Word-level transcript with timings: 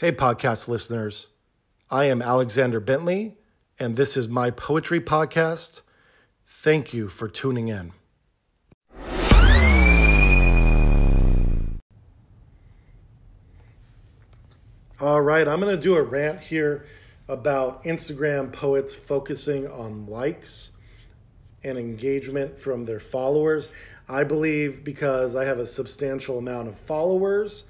Hey, 0.00 0.12
podcast 0.12 0.66
listeners. 0.66 1.26
I 1.90 2.06
am 2.06 2.22
Alexander 2.22 2.80
Bentley, 2.80 3.36
and 3.78 3.96
this 3.96 4.16
is 4.16 4.30
my 4.30 4.50
poetry 4.50 4.98
podcast. 4.98 5.82
Thank 6.46 6.94
you 6.94 7.10
for 7.10 7.28
tuning 7.28 7.68
in. 7.68 7.92
All 14.98 15.20
right, 15.20 15.46
I'm 15.46 15.60
going 15.60 15.76
to 15.76 15.82
do 15.82 15.96
a 15.96 16.02
rant 16.02 16.40
here 16.44 16.86
about 17.28 17.84
Instagram 17.84 18.54
poets 18.54 18.94
focusing 18.94 19.66
on 19.68 20.06
likes 20.06 20.70
and 21.62 21.76
engagement 21.76 22.58
from 22.58 22.86
their 22.86 23.00
followers. 23.00 23.68
I 24.08 24.24
believe 24.24 24.82
because 24.82 25.36
I 25.36 25.44
have 25.44 25.58
a 25.58 25.66
substantial 25.66 26.38
amount 26.38 26.68
of 26.68 26.78
followers 26.78 27.64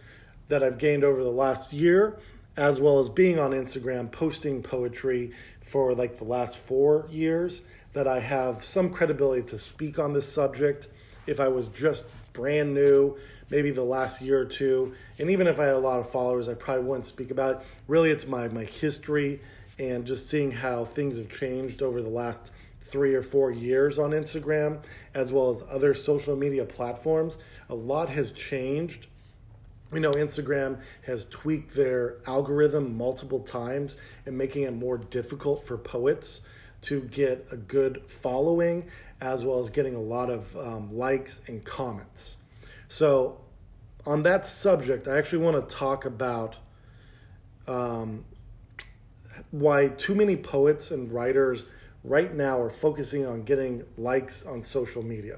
that 0.51 0.63
I've 0.63 0.79
gained 0.79 1.05
over 1.05 1.23
the 1.23 1.31
last 1.31 1.73
year, 1.73 2.19
as 2.57 2.81
well 2.81 2.99
as 2.99 3.09
being 3.09 3.39
on 3.39 3.53
Instagram 3.53 4.11
posting 4.11 4.63
poetry 4.63 5.33
for 5.63 5.95
like 5.95 6.19
the 6.19 6.25
last 6.25 6.59
four 6.59 7.07
years, 7.09 7.63
that 7.93 8.07
I 8.07 8.19
have 8.19 8.63
some 8.63 8.91
credibility 8.91 9.43
to 9.49 9.59
speak 9.59 9.99
on 9.99 10.13
this 10.13 10.31
subject. 10.31 10.89
If 11.27 11.39
I 11.41 11.49
was 11.49 11.69
just 11.69 12.07
brand 12.33 12.75
new, 12.75 13.17
maybe 13.49 13.71
the 13.71 13.85
last 13.85 14.21
year 14.21 14.41
or 14.41 14.45
two, 14.45 14.93
and 15.19 15.31
even 15.31 15.47
if 15.47 15.61
I 15.61 15.67
had 15.67 15.75
a 15.75 15.79
lot 15.79 16.01
of 16.01 16.11
followers, 16.11 16.49
I 16.49 16.55
probably 16.55 16.85
wouldn't 16.85 17.07
speak 17.07 17.31
about 17.31 17.57
it. 17.57 17.67
Really, 17.87 18.11
it's 18.11 18.27
my, 18.27 18.49
my 18.49 18.65
history 18.65 19.41
and 19.79 20.05
just 20.05 20.29
seeing 20.29 20.51
how 20.51 20.85
things 20.85 21.17
have 21.17 21.31
changed 21.31 21.81
over 21.81 22.03
the 22.03 22.09
last 22.09 22.51
three 22.83 23.15
or 23.15 23.23
four 23.23 23.53
years 23.53 24.01
on 24.01 24.11
Instagram, 24.11 24.83
as 25.15 25.31
well 25.31 25.51
as 25.51 25.63
other 25.71 25.95
social 25.95 26.35
media 26.35 26.65
platforms. 26.65 27.39
A 27.69 27.75
lot 27.75 28.09
has 28.09 28.33
changed 28.33 29.07
we 29.91 30.01
know 30.01 30.13
Instagram 30.13 30.81
has 31.07 31.27
tweaked 31.27 31.75
their 31.75 32.17
algorithm 32.27 32.97
multiple 32.97 33.41
times 33.41 33.97
and 34.27 34.37
making 34.37 34.63
it 34.63 34.73
more 34.73 34.99
difficult 34.99 35.67
for 35.67 35.77
poets 35.77 36.43
to 36.83 37.01
get 37.03 37.47
a 37.51 37.57
good 37.57 38.03
following 38.07 38.89
as 39.21 39.45
well 39.45 39.61
as 39.61 39.69
getting 39.69 39.95
a 39.95 40.01
lot 40.01 40.31
of 40.31 40.57
um, 40.57 40.97
likes 40.97 41.41
and 41.47 41.65
comments. 41.65 42.39
So, 42.89 43.41
on 44.07 44.23
that 44.23 44.47
subject, 44.47 45.07
I 45.09 45.19
actually 45.19 45.45
want 45.45 45.69
to 45.69 45.75
talk 45.75 46.07
about 46.07 46.57
um, 47.69 48.25
why 49.51 49.89
too 49.89 50.15
many 50.15 50.37
poets 50.37 50.91
and 50.91 51.13
writers 51.13 51.65
right 52.03 52.35
now 52.35 52.59
are 52.59 52.71
focusing 52.71 53.27
on 53.27 53.43
getting 53.43 53.85
likes 53.99 54.47
on 54.47 54.63
social 54.63 55.03
media 55.03 55.37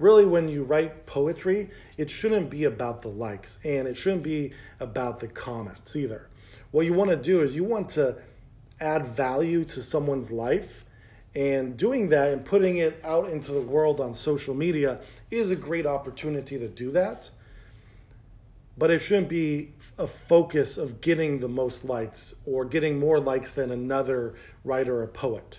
really 0.00 0.24
when 0.24 0.48
you 0.48 0.64
write 0.64 1.06
poetry, 1.06 1.70
it 1.96 2.10
shouldn't 2.10 2.50
be 2.50 2.64
about 2.64 3.02
the 3.02 3.08
likes 3.08 3.58
and 3.64 3.86
it 3.86 3.96
shouldn't 3.96 4.24
be 4.24 4.52
about 4.80 5.20
the 5.20 5.28
comments 5.28 5.94
either. 5.94 6.28
What 6.72 6.86
you 6.86 6.94
want 6.94 7.10
to 7.10 7.16
do 7.16 7.42
is 7.42 7.54
you 7.54 7.64
want 7.64 7.90
to 7.90 8.16
add 8.80 9.08
value 9.08 9.64
to 9.66 9.82
someone's 9.82 10.30
life. 10.30 10.84
And 11.34 11.76
doing 11.76 12.08
that 12.08 12.32
and 12.32 12.44
putting 12.44 12.78
it 12.78 13.00
out 13.04 13.28
into 13.28 13.52
the 13.52 13.60
world 13.60 14.00
on 14.00 14.14
social 14.14 14.54
media 14.54 15.00
is 15.30 15.52
a 15.52 15.56
great 15.56 15.86
opportunity 15.86 16.58
to 16.58 16.66
do 16.66 16.90
that. 16.92 17.30
But 18.76 18.90
it 18.90 19.00
shouldn't 19.00 19.28
be 19.28 19.74
a 19.98 20.06
focus 20.06 20.78
of 20.78 21.00
getting 21.00 21.38
the 21.38 21.48
most 21.48 21.84
likes 21.84 22.34
or 22.46 22.64
getting 22.64 22.98
more 22.98 23.20
likes 23.20 23.52
than 23.52 23.70
another 23.70 24.34
writer 24.64 25.02
or 25.02 25.06
poet. 25.06 25.58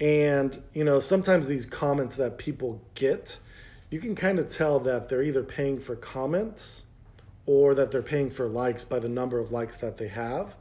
And, 0.00 0.62
you 0.72 0.84
know, 0.84 0.98
sometimes 0.98 1.46
these 1.46 1.66
comments 1.66 2.16
that 2.16 2.38
people 2.38 2.80
get, 2.94 3.38
you 3.90 4.00
can 4.00 4.14
kind 4.14 4.38
of 4.38 4.48
tell 4.48 4.80
that 4.80 5.08
they're 5.08 5.22
either 5.22 5.42
paying 5.42 5.78
for 5.78 5.94
comments 5.96 6.84
or 7.44 7.74
that 7.74 7.90
they're 7.90 8.02
paying 8.02 8.30
for 8.30 8.46
likes 8.48 8.82
by 8.82 8.98
the 8.98 9.08
number 9.08 9.38
of 9.38 9.52
likes 9.52 9.76
that 9.76 9.98
they 9.98 10.08
have. 10.08 10.54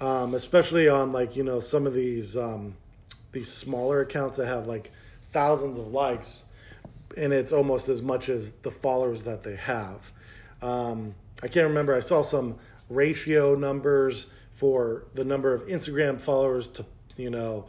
Um, 0.00 0.34
especially 0.34 0.88
on 0.88 1.12
like, 1.12 1.36
you 1.36 1.44
know, 1.44 1.60
some 1.60 1.86
of 1.86 1.94
these 1.94 2.36
um, 2.36 2.74
these 3.32 3.52
smaller 3.52 4.00
accounts 4.00 4.36
that 4.36 4.46
have 4.46 4.66
like 4.66 4.90
thousands 5.30 5.78
of 5.78 5.88
likes 5.88 6.44
and 7.16 7.32
it's 7.32 7.52
almost 7.52 7.88
as 7.88 8.02
much 8.02 8.28
as 8.28 8.52
the 8.62 8.70
followers 8.70 9.22
that 9.24 9.42
they 9.42 9.56
have. 9.56 10.12
Um, 10.60 11.14
I 11.42 11.48
can't 11.48 11.66
remember. 11.66 11.94
I 11.94 12.00
saw 12.00 12.22
some 12.22 12.56
ratio 12.88 13.54
numbers 13.54 14.26
for 14.54 15.04
the 15.14 15.24
number 15.24 15.52
of 15.52 15.62
Instagram 15.66 16.20
followers 16.20 16.68
to, 16.68 16.86
you 17.16 17.30
know, 17.30 17.66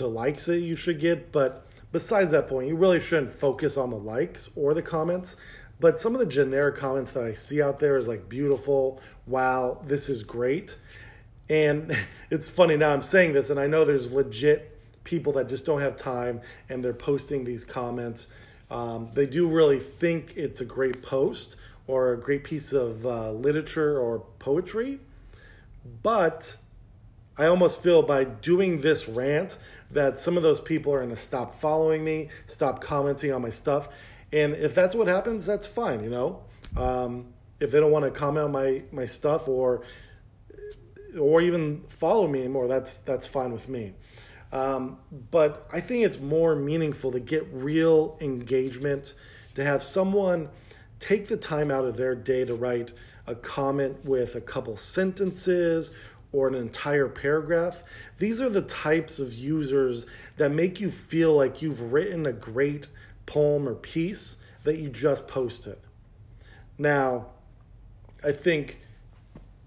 to 0.00 0.06
likes 0.06 0.46
that 0.46 0.60
you 0.60 0.76
should 0.76 1.00
get. 1.00 1.32
But 1.32 1.66
besides 1.92 2.32
that 2.32 2.48
point, 2.48 2.68
you 2.68 2.76
really 2.76 3.00
shouldn't 3.00 3.32
focus 3.32 3.76
on 3.76 3.90
the 3.90 3.96
likes 3.96 4.50
or 4.56 4.74
the 4.74 4.82
comments. 4.82 5.36
But 5.78 5.98
some 5.98 6.14
of 6.14 6.20
the 6.20 6.26
generic 6.26 6.76
comments 6.76 7.12
that 7.12 7.24
I 7.24 7.32
see 7.32 7.62
out 7.62 7.78
there 7.78 7.96
is 7.96 8.06
like 8.06 8.28
beautiful, 8.28 9.00
wow, 9.26 9.80
this 9.86 10.08
is 10.08 10.22
great. 10.22 10.76
And 11.48 11.96
it's 12.30 12.50
funny 12.50 12.76
now 12.76 12.92
I'm 12.92 13.02
saying 13.02 13.32
this, 13.32 13.50
and 13.50 13.58
I 13.58 13.66
know 13.66 13.84
there's 13.84 14.12
legit 14.12 14.78
people 15.04 15.32
that 15.32 15.48
just 15.48 15.64
don't 15.64 15.80
have 15.80 15.96
time 15.96 16.40
and 16.68 16.84
they're 16.84 16.92
posting 16.92 17.44
these 17.44 17.64
comments. 17.64 18.28
Um, 18.70 19.08
they 19.14 19.26
do 19.26 19.48
really 19.48 19.80
think 19.80 20.34
it's 20.36 20.60
a 20.60 20.64
great 20.64 21.02
post 21.02 21.56
or 21.86 22.12
a 22.12 22.16
great 22.16 22.44
piece 22.44 22.72
of 22.72 23.04
uh, 23.04 23.32
literature 23.32 23.98
or 23.98 24.20
poetry. 24.38 25.00
But 26.02 26.54
I 27.36 27.46
almost 27.46 27.82
feel 27.82 28.02
by 28.02 28.24
doing 28.24 28.80
this 28.80 29.08
rant 29.08 29.56
that 29.90 30.18
some 30.18 30.36
of 30.36 30.42
those 30.42 30.60
people 30.60 30.92
are 30.92 30.98
going 30.98 31.10
to 31.10 31.16
stop 31.16 31.60
following 31.60 32.04
me, 32.04 32.28
stop 32.46 32.80
commenting 32.80 33.32
on 33.32 33.42
my 33.42 33.50
stuff. 33.50 33.88
And 34.32 34.54
if 34.54 34.74
that's 34.74 34.94
what 34.94 35.08
happens, 35.08 35.44
that's 35.44 35.66
fine, 35.66 36.04
you 36.04 36.10
know. 36.10 36.42
Um, 36.76 37.32
if 37.58 37.70
they 37.70 37.80
don't 37.80 37.90
want 37.90 38.04
to 38.04 38.10
comment 38.10 38.44
on 38.44 38.52
my, 38.52 38.82
my 38.92 39.06
stuff 39.06 39.48
or 39.48 39.82
or 41.18 41.40
even 41.40 41.82
follow 41.88 42.28
me 42.28 42.40
anymore, 42.40 42.68
that's 42.68 42.98
that's 42.98 43.26
fine 43.26 43.52
with 43.52 43.68
me. 43.68 43.94
Um, 44.52 44.98
but 45.30 45.68
I 45.72 45.80
think 45.80 46.04
it's 46.04 46.18
more 46.18 46.56
meaningful 46.56 47.12
to 47.12 47.20
get 47.20 47.46
real 47.52 48.16
engagement, 48.20 49.14
to 49.54 49.64
have 49.64 49.82
someone 49.82 50.48
take 50.98 51.28
the 51.28 51.36
time 51.36 51.70
out 51.70 51.84
of 51.84 51.96
their 51.96 52.14
day 52.14 52.44
to 52.44 52.54
write 52.54 52.92
a 53.26 53.34
comment 53.34 54.04
with 54.04 54.34
a 54.34 54.40
couple 54.40 54.76
sentences 54.76 55.92
or 56.32 56.48
an 56.48 56.54
entire 56.54 57.08
paragraph. 57.08 57.82
These 58.18 58.40
are 58.40 58.48
the 58.48 58.62
types 58.62 59.18
of 59.18 59.32
users 59.32 60.06
that 60.36 60.50
make 60.50 60.80
you 60.80 60.90
feel 60.90 61.34
like 61.34 61.62
you've 61.62 61.92
written 61.92 62.26
a 62.26 62.32
great 62.32 62.86
poem 63.26 63.68
or 63.68 63.74
piece 63.74 64.36
that 64.64 64.78
you 64.78 64.88
just 64.88 65.26
posted. 65.26 65.78
Now, 66.78 67.26
I 68.22 68.32
think 68.32 68.78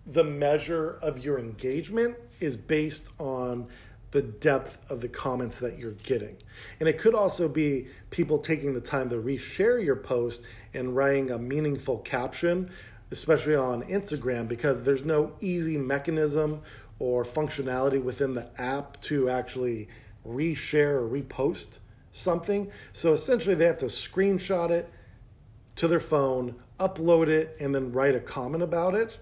the 0.05 0.23
measure 0.23 0.99
of 1.01 1.23
your 1.23 1.39
engagement 1.39 2.15
is 2.39 2.57
based 2.57 3.07
on 3.19 3.67
the 4.11 4.21
depth 4.21 4.77
of 4.89 5.01
the 5.01 5.07
comments 5.07 5.59
that 5.59 5.79
you're 5.79 5.91
getting. 5.91 6.37
And 6.79 6.87
it 6.87 6.99
could 6.99 7.15
also 7.15 7.47
be 7.47 7.87
people 8.11 8.37
taking 8.37 8.73
the 8.73 8.81
time 8.81 9.09
to 9.09 9.15
reshare 9.15 9.83
your 9.83 9.95
post 9.95 10.43
and 10.73 10.95
writing 10.95 11.31
a 11.31 11.39
meaningful 11.39 11.97
caption 11.99 12.69
especially 13.13 13.55
on 13.55 13.83
Instagram, 13.83 14.47
because 14.47 14.83
there's 14.83 15.05
no 15.05 15.31
easy 15.39 15.77
mechanism 15.77 16.61
or 16.99 17.23
functionality 17.23 18.03
within 18.03 18.33
the 18.33 18.49
app 18.61 18.99
to 19.01 19.29
actually 19.29 19.87
reshare 20.27 20.95
or 20.95 21.07
repost 21.07 21.77
something. 22.11 22.69
So 22.91 23.13
essentially, 23.13 23.55
they 23.55 23.65
have 23.65 23.77
to 23.77 23.85
screenshot 23.85 24.69
it 24.69 24.91
to 25.75 25.87
their 25.87 25.99
phone, 25.99 26.55
upload 26.79 27.27
it, 27.27 27.55
and 27.59 27.73
then 27.73 27.91
write 27.91 28.15
a 28.15 28.19
comment 28.19 28.63
about 28.63 28.95
it. 28.95 29.17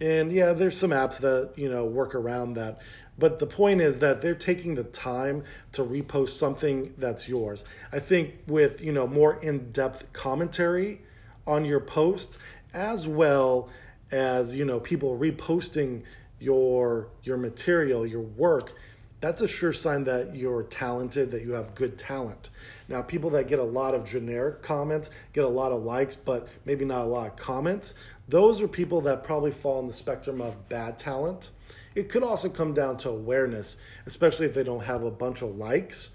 And 0.00 0.30
yeah, 0.30 0.52
there's 0.52 0.76
some 0.76 0.90
apps 0.90 1.18
that, 1.18 1.52
you 1.56 1.68
know, 1.70 1.84
work 1.84 2.14
around 2.14 2.54
that. 2.54 2.80
But 3.18 3.38
the 3.38 3.46
point 3.46 3.80
is 3.80 3.98
that 4.00 4.20
they're 4.20 4.34
taking 4.34 4.74
the 4.74 4.84
time 4.84 5.42
to 5.72 5.82
repost 5.82 6.30
something 6.30 6.92
that's 6.98 7.28
yours. 7.28 7.64
I 7.92 7.98
think 7.98 8.34
with, 8.46 8.82
you 8.82 8.92
know, 8.92 9.06
more 9.06 9.40
in-depth 9.40 10.12
commentary 10.12 11.00
on 11.46 11.64
your 11.64 11.80
post, 11.80 12.36
as 12.76 13.08
well 13.08 13.70
as 14.12 14.54
you 14.54 14.64
know 14.64 14.78
people 14.78 15.18
reposting 15.18 16.02
your 16.38 17.08
your 17.24 17.36
material 17.36 18.06
your 18.06 18.20
work 18.20 18.74
that's 19.20 19.40
a 19.40 19.48
sure 19.48 19.72
sign 19.72 20.04
that 20.04 20.36
you're 20.36 20.64
talented 20.64 21.30
that 21.30 21.42
you 21.42 21.52
have 21.52 21.74
good 21.74 21.98
talent. 21.98 22.50
Now 22.86 23.00
people 23.00 23.30
that 23.30 23.48
get 23.48 23.58
a 23.58 23.64
lot 23.64 23.94
of 23.94 24.04
generic 24.04 24.62
comments 24.62 25.08
get 25.32 25.44
a 25.44 25.48
lot 25.48 25.72
of 25.72 25.82
likes 25.82 26.14
but 26.14 26.48
maybe 26.66 26.84
not 26.84 27.04
a 27.04 27.08
lot 27.08 27.26
of 27.28 27.36
comments. 27.36 27.94
Those 28.28 28.60
are 28.60 28.68
people 28.68 29.00
that 29.02 29.24
probably 29.24 29.52
fall 29.52 29.80
in 29.80 29.86
the 29.86 29.92
spectrum 29.94 30.42
of 30.42 30.68
bad 30.68 30.98
talent. 30.98 31.50
It 31.94 32.10
could 32.10 32.22
also 32.22 32.50
come 32.50 32.74
down 32.74 32.98
to 32.98 33.08
awareness 33.08 33.78
especially 34.04 34.46
if 34.46 34.54
they 34.54 34.64
don't 34.64 34.84
have 34.84 35.02
a 35.02 35.10
bunch 35.10 35.40
of 35.40 35.56
likes 35.56 36.10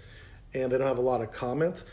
and 0.54 0.70
they 0.70 0.78
don't 0.78 0.86
have 0.86 0.98
a 0.98 1.02
lot 1.02 1.22
of 1.22 1.32
comments. 1.32 1.84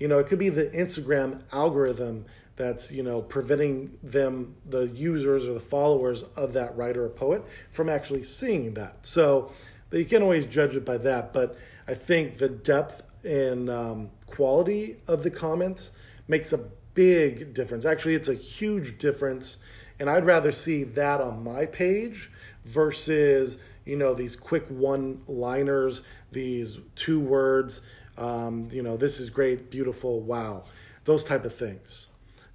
You 0.00 0.08
know 0.08 0.18
it 0.18 0.26
could 0.26 0.40
be 0.40 0.48
the 0.48 0.66
instagram 0.70 1.42
algorithm 1.52 2.26
that's 2.56 2.90
you 2.90 3.02
know 3.02 3.20
preventing 3.22 3.96
them 4.02 4.54
the 4.66 4.88
users 4.88 5.46
or 5.46 5.52
the 5.54 5.60
followers 5.60 6.24
of 6.36 6.52
that 6.52 6.76
writer 6.76 7.04
or 7.04 7.08
poet 7.08 7.44
from 7.72 7.88
actually 7.88 8.22
seeing 8.22 8.74
that 8.74 8.96
so 9.06 9.52
you 9.92 10.04
can 10.04 10.22
always 10.22 10.46
judge 10.46 10.74
it 10.74 10.84
by 10.84 10.96
that 10.96 11.32
but 11.32 11.56
i 11.88 11.94
think 11.94 12.38
the 12.38 12.48
depth 12.48 13.02
and 13.24 13.68
um, 13.68 14.10
quality 14.26 14.96
of 15.08 15.22
the 15.22 15.30
comments 15.30 15.90
makes 16.28 16.52
a 16.52 16.58
big 16.94 17.52
difference 17.54 17.84
actually 17.84 18.14
it's 18.14 18.28
a 18.28 18.34
huge 18.34 18.98
difference 18.98 19.58
And 19.98 20.10
I'd 20.10 20.26
rather 20.26 20.52
see 20.52 20.84
that 20.84 21.20
on 21.20 21.42
my 21.42 21.66
page 21.66 22.30
versus, 22.64 23.58
you 23.84 23.96
know, 23.96 24.14
these 24.14 24.36
quick 24.36 24.66
one 24.68 25.22
liners, 25.26 26.02
these 26.32 26.78
two 26.94 27.20
words, 27.20 27.80
um, 28.18 28.68
you 28.72 28.82
know, 28.82 28.96
this 28.96 29.18
is 29.20 29.30
great, 29.30 29.70
beautiful, 29.70 30.20
wow, 30.20 30.64
those 31.04 31.24
type 31.24 31.44
of 31.44 31.54
things. 31.54 32.08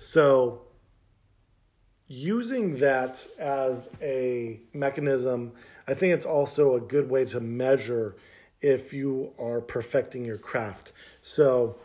So, 0.03 0.63
using 2.07 2.79
that 2.79 3.23
as 3.37 3.91
a 4.01 4.59
mechanism, 4.73 5.51
I 5.87 5.93
think 5.93 6.15
it's 6.15 6.25
also 6.25 6.73
a 6.73 6.81
good 6.81 7.07
way 7.07 7.23
to 7.25 7.39
measure 7.39 8.15
if 8.61 8.93
you 8.93 9.31
are 9.37 9.61
perfecting 9.61 10.25
your 10.25 10.39
craft. 10.39 10.93
So, 11.21 11.75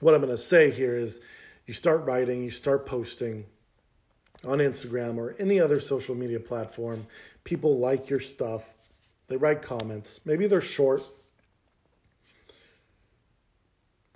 what 0.00 0.12
I'm 0.12 0.22
going 0.22 0.36
to 0.36 0.42
say 0.42 0.72
here 0.72 0.98
is 0.98 1.20
you 1.66 1.72
start 1.72 2.04
writing, 2.04 2.42
you 2.42 2.50
start 2.50 2.84
posting 2.84 3.46
on 4.44 4.58
Instagram 4.58 5.16
or 5.16 5.36
any 5.38 5.60
other 5.60 5.78
social 5.78 6.16
media 6.16 6.40
platform. 6.40 7.06
People 7.44 7.78
like 7.78 8.10
your 8.10 8.20
stuff, 8.20 8.64
they 9.28 9.36
write 9.36 9.62
comments. 9.62 10.20
Maybe 10.24 10.48
they're 10.48 10.60
short, 10.60 11.04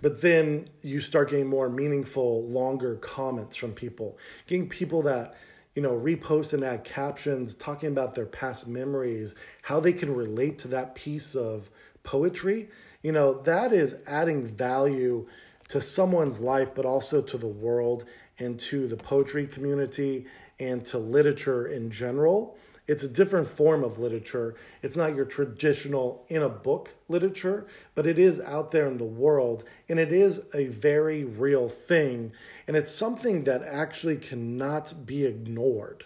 but 0.01 0.21
then 0.21 0.67
you 0.81 1.01
start 1.01 1.29
getting 1.29 1.47
more 1.47 1.69
meaningful, 1.69 2.47
longer 2.47 2.95
comments 2.95 3.55
from 3.55 3.73
people, 3.73 4.17
getting 4.47 4.67
people 4.67 5.01
that 5.03 5.35
you 5.75 5.81
know, 5.81 5.91
repost 5.91 6.53
and 6.53 6.63
add 6.63 6.83
captions 6.83 7.55
talking 7.55 7.89
about 7.89 8.13
their 8.13 8.25
past 8.25 8.67
memories, 8.67 9.35
how 9.61 9.79
they 9.79 9.93
can 9.93 10.13
relate 10.13 10.57
to 10.59 10.67
that 10.67 10.95
piece 10.95 11.33
of 11.33 11.69
poetry, 12.03 12.67
you 13.03 13.11
know, 13.11 13.41
that 13.43 13.71
is 13.71 13.95
adding 14.05 14.45
value 14.47 15.27
to 15.69 15.79
someone's 15.79 16.39
life, 16.39 16.75
but 16.75 16.85
also 16.85 17.21
to 17.21 17.37
the 17.37 17.47
world 17.47 18.05
and 18.39 18.59
to 18.59 18.87
the 18.87 18.97
poetry 18.97 19.47
community 19.47 20.25
and 20.59 20.85
to 20.85 20.97
literature 20.97 21.67
in 21.67 21.89
general. 21.89 22.57
It's 22.87 23.03
a 23.03 23.07
different 23.07 23.47
form 23.47 23.83
of 23.83 23.99
literature. 23.99 24.55
It's 24.81 24.95
not 24.95 25.15
your 25.15 25.25
traditional 25.25 26.25
in 26.29 26.41
a 26.41 26.49
book 26.49 26.93
literature, 27.07 27.67
but 27.95 28.07
it 28.07 28.17
is 28.17 28.39
out 28.39 28.71
there 28.71 28.87
in 28.87 28.97
the 28.97 29.03
world 29.03 29.63
and 29.87 29.99
it 29.99 30.11
is 30.11 30.41
a 30.53 30.67
very 30.67 31.23
real 31.23 31.69
thing. 31.69 32.31
And 32.67 32.75
it's 32.75 32.93
something 32.93 33.43
that 33.43 33.63
actually 33.63 34.17
cannot 34.17 35.05
be 35.05 35.25
ignored. 35.25 36.05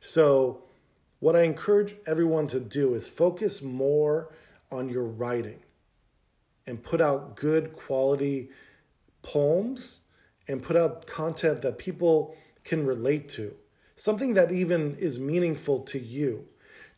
So, 0.00 0.62
what 1.20 1.36
I 1.36 1.42
encourage 1.42 1.94
everyone 2.04 2.48
to 2.48 2.58
do 2.58 2.94
is 2.94 3.08
focus 3.08 3.62
more 3.62 4.32
on 4.72 4.88
your 4.88 5.04
writing 5.04 5.60
and 6.66 6.82
put 6.82 7.00
out 7.00 7.36
good 7.36 7.76
quality 7.76 8.50
poems 9.22 10.00
and 10.48 10.62
put 10.62 10.76
out 10.76 11.06
content 11.06 11.62
that 11.62 11.78
people 11.78 12.36
can 12.64 12.84
relate 12.84 13.28
to, 13.30 13.54
something 14.02 14.34
that 14.34 14.50
even 14.50 14.96
is 14.96 15.20
meaningful 15.20 15.78
to 15.78 15.96
you. 15.96 16.44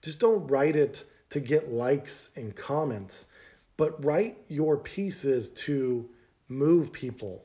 Just 0.01 0.19
don't 0.21 0.47
write 0.47 0.75
it 0.75 1.05
to 1.29 1.39
get 1.39 1.71
likes 1.71 2.31
and 2.35 2.57
comments, 2.57 3.27
but 3.77 4.03
write 4.03 4.39
your 4.49 4.79
pieces 4.79 5.51
to 5.51 6.09
move 6.49 6.95
people, 6.95 7.45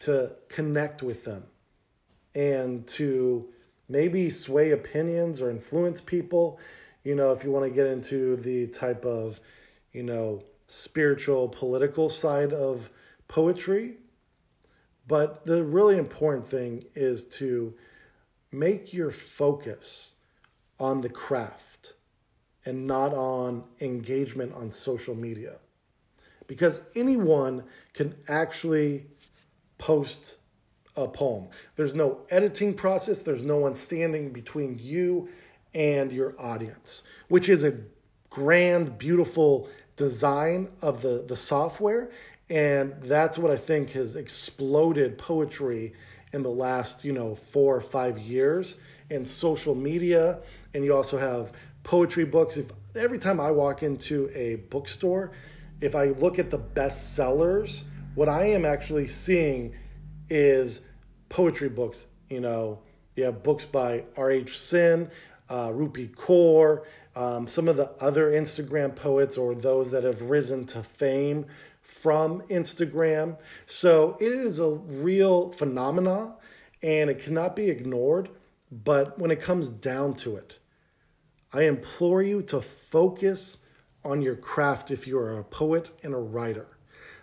to 0.00 0.32
connect 0.48 1.00
with 1.00 1.24
them, 1.24 1.44
and 2.34 2.88
to 2.88 3.48
maybe 3.88 4.30
sway 4.30 4.72
opinions 4.72 5.40
or 5.40 5.48
influence 5.48 6.00
people. 6.00 6.58
You 7.04 7.14
know, 7.14 7.30
if 7.30 7.44
you 7.44 7.52
want 7.52 7.66
to 7.66 7.70
get 7.70 7.86
into 7.86 8.34
the 8.34 8.66
type 8.66 9.04
of, 9.04 9.38
you 9.92 10.02
know, 10.02 10.42
spiritual, 10.66 11.48
political 11.48 12.10
side 12.10 12.52
of 12.52 12.90
poetry, 13.28 13.98
but 15.06 15.46
the 15.46 15.62
really 15.62 15.96
important 15.96 16.48
thing 16.48 16.82
is 16.96 17.24
to 17.26 17.74
make 18.50 18.92
your 18.92 19.10
focus 19.10 20.14
on 20.80 21.00
the 21.00 21.08
craft 21.08 21.94
and 22.64 22.86
not 22.86 23.12
on 23.12 23.64
engagement 23.80 24.54
on 24.54 24.70
social 24.70 25.14
media. 25.14 25.56
Because 26.46 26.80
anyone 26.94 27.64
can 27.92 28.14
actually 28.28 29.06
post 29.76 30.36
a 30.96 31.06
poem. 31.06 31.48
There's 31.76 31.94
no 31.94 32.20
editing 32.30 32.74
process, 32.74 33.22
there's 33.22 33.44
no 33.44 33.58
one 33.58 33.74
standing 33.76 34.32
between 34.32 34.78
you 34.80 35.28
and 35.74 36.10
your 36.10 36.34
audience, 36.40 37.02
which 37.28 37.48
is 37.48 37.64
a 37.64 37.74
grand, 38.30 38.98
beautiful 38.98 39.68
design 39.96 40.68
of 40.80 41.02
the, 41.02 41.24
the 41.28 41.36
software 41.36 42.10
and 42.50 42.94
that's 43.02 43.36
what 43.36 43.50
I 43.50 43.56
think 43.56 43.90
has 43.90 44.16
exploded 44.16 45.18
poetry 45.18 45.92
in 46.32 46.42
the 46.42 46.50
last, 46.50 47.04
you 47.04 47.12
know, 47.12 47.34
four 47.34 47.76
or 47.76 47.80
five 47.80 48.18
years 48.18 48.76
in 49.10 49.24
social 49.24 49.74
media. 49.74 50.38
And 50.74 50.84
you 50.84 50.94
also 50.94 51.18
have 51.18 51.52
poetry 51.82 52.24
books. 52.24 52.56
If 52.56 52.72
every 52.94 53.18
time 53.18 53.40
I 53.40 53.50
walk 53.50 53.82
into 53.82 54.30
a 54.34 54.56
bookstore, 54.56 55.32
if 55.80 55.94
I 55.94 56.06
look 56.06 56.38
at 56.38 56.50
the 56.50 56.58
best 56.58 57.14
sellers, 57.14 57.84
what 58.14 58.28
I 58.28 58.46
am 58.50 58.64
actually 58.64 59.08
seeing 59.08 59.74
is 60.28 60.82
poetry 61.28 61.68
books. 61.68 62.06
You 62.28 62.40
know, 62.40 62.80
you 63.16 63.24
have 63.24 63.42
books 63.42 63.64
by 63.64 64.04
R.H. 64.16 64.58
Sin, 64.58 65.10
uh, 65.48 65.68
Rupi 65.68 66.14
Kaur, 66.14 66.84
um, 67.16 67.46
some 67.46 67.68
of 67.68 67.76
the 67.76 67.90
other 68.00 68.30
Instagram 68.32 68.94
poets 68.94 69.36
or 69.36 69.54
those 69.54 69.90
that 69.90 70.04
have 70.04 70.22
risen 70.22 70.64
to 70.66 70.82
fame 70.82 71.46
from 71.88 72.42
Instagram. 72.42 73.36
So 73.66 74.16
it 74.20 74.32
is 74.32 74.60
a 74.60 74.68
real 74.68 75.50
phenomena 75.50 76.34
and 76.82 77.10
it 77.10 77.18
cannot 77.18 77.56
be 77.56 77.70
ignored. 77.70 78.28
But 78.70 79.18
when 79.18 79.30
it 79.30 79.40
comes 79.40 79.70
down 79.70 80.14
to 80.16 80.36
it, 80.36 80.58
I 81.52 81.62
implore 81.62 82.22
you 82.22 82.42
to 82.42 82.60
focus 82.60 83.58
on 84.04 84.20
your 84.20 84.36
craft 84.36 84.90
if 84.90 85.06
you 85.06 85.18
are 85.18 85.38
a 85.38 85.44
poet 85.44 85.90
and 86.02 86.12
a 86.12 86.18
writer. 86.18 86.66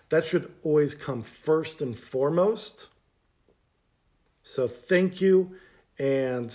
That 0.09 0.25
should 0.25 0.51
always 0.63 0.95
come 0.95 1.23
first 1.23 1.81
and 1.81 1.97
foremost. 1.97 2.87
So 4.43 4.67
thank 4.67 5.21
you 5.21 5.55
and 5.97 6.53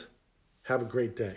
have 0.64 0.82
a 0.82 0.84
great 0.84 1.14
day. 1.16 1.36